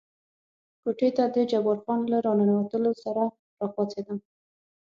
[0.81, 3.23] کوټې ته د جبار خان له را ننوتلو سره
[3.61, 4.17] را پاڅېدم.